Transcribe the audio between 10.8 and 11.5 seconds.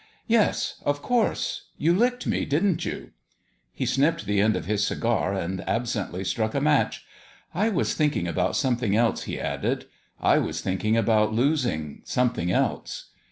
about